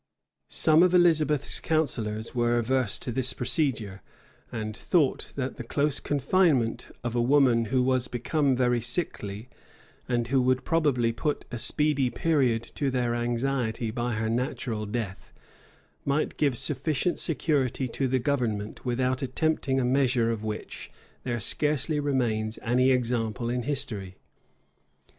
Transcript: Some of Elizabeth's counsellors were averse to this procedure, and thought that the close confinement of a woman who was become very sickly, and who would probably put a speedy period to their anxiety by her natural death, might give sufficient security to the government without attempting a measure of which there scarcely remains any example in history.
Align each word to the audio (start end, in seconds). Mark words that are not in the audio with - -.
Some 0.47 0.81
of 0.81 0.95
Elizabeth's 0.95 1.59
counsellors 1.59 2.33
were 2.33 2.57
averse 2.57 2.97
to 2.97 3.11
this 3.11 3.33
procedure, 3.33 4.01
and 4.51 4.75
thought 4.75 5.31
that 5.35 5.57
the 5.57 5.63
close 5.63 5.99
confinement 5.99 6.87
of 7.03 7.13
a 7.15 7.21
woman 7.21 7.65
who 7.65 7.83
was 7.83 8.07
become 8.07 8.55
very 8.55 8.81
sickly, 8.81 9.47
and 10.09 10.29
who 10.29 10.41
would 10.41 10.65
probably 10.65 11.11
put 11.11 11.45
a 11.51 11.59
speedy 11.59 12.09
period 12.09 12.63
to 12.73 12.89
their 12.89 13.13
anxiety 13.13 13.91
by 13.91 14.13
her 14.15 14.27
natural 14.27 14.87
death, 14.87 15.31
might 16.03 16.35
give 16.35 16.57
sufficient 16.57 17.19
security 17.19 17.87
to 17.89 18.07
the 18.07 18.17
government 18.17 18.83
without 18.83 19.21
attempting 19.21 19.79
a 19.79 19.85
measure 19.85 20.31
of 20.31 20.43
which 20.43 20.89
there 21.21 21.39
scarcely 21.39 21.99
remains 21.99 22.57
any 22.63 22.89
example 22.89 23.51
in 23.51 23.61
history. 23.61 24.15